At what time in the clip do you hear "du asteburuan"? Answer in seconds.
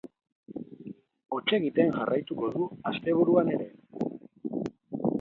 2.57-3.55